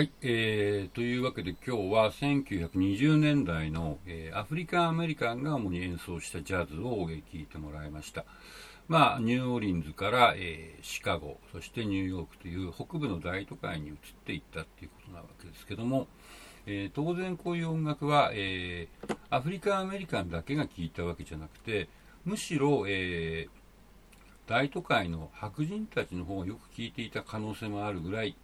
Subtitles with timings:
[0.00, 8.24] はい、えー、というわけで今日は1920年代の、えー、アフリカンアメリカンが主に演奏したジャズを聴、いてもらいました。
[8.88, 16.06] まあ、ニューオーリンズから、えー、シカゴ、そしてニューヨークという北部の大都会に移っていったということなわけですけども、
[16.64, 21.90] えー、当然こういう音楽は、えー、アフリカンアメリカンだけが聴いたわけじゃなくて、
[22.24, 23.48] むしろ、え、
[24.46, 28.34] 大都会の白人たちの方がよく聴いていた可能性もあるぐらい、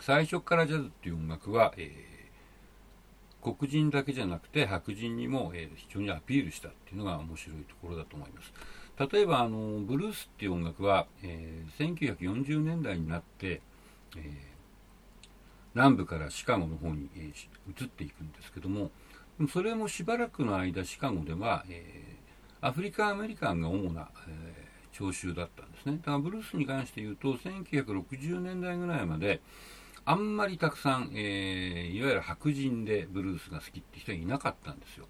[0.00, 8.52] 最初からジャズっていう音楽は、えー、黒人だけじゃなくて白人にも、えー、非常にアピールしたっていうのが面白いところだと思います。
[8.98, 13.60] 例えばあのブルースっていう音楽は、えー、1940年代になって、
[14.16, 14.22] えー、
[15.74, 18.90] 南部からシカゴの方に、えー、移っていくんですけども
[19.52, 29.42] それもしばらくの間シカゴでは、えー、アフリカアメリカンが主な、えー、聴衆だったんですねだからブルースに関して言うと1960年代ぐらいまで
[30.08, 35.06] あんまりたくさん、えー、いわゆる白人でブルースが好きって人はいなかったんですよ。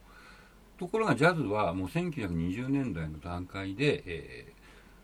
[0.78, 4.52] ところがジャズはもう1920年代の段階で、え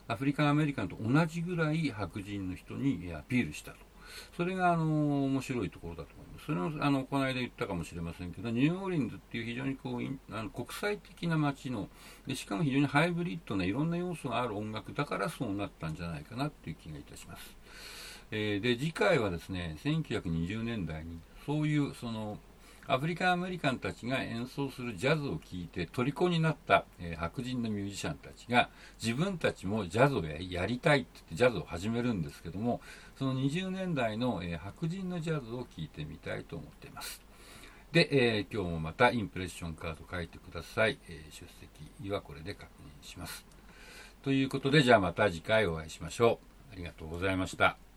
[0.08, 3.78] ー、アフリカンアメリカンと同じぐらい白人の人にアピールしたと。
[4.36, 6.46] それがあの面白いところだと思います。
[6.46, 11.88] それもあのこの間言ったかもしれませんけど、ニューオーリンズっていう非常にこうあの国際的な街の
[12.26, 17.56] で、しかも非常にハイブリッドないろんな要素がある音楽だからそうなったんじゃないかなっていう気がいたします。
[18.34, 22.38] えー、で次回はですね1920年代にそういうその
[22.88, 32.80] アフリカンアメリカンたちが演奏するジャズを聴いて虜になった、えー、白人のミュージシャンたちが自分たちもジャズをやりたいって言ってジャズを始めるんですけども
[33.18, 37.20] その20年代の、えー、白人のジャズを聴いてみたいと思っています。
[37.92, 41.46] で、えー、今日もまたインプレッションカード書いてください、え出
[42.00, 42.70] 席はこれで確
[43.02, 43.44] 認します。
[44.22, 46.72] ということでじゃあまた次回お会いしましょう。
[46.72, 47.91] ありがとうございました。